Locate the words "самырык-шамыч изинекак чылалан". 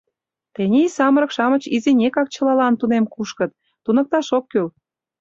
0.95-2.73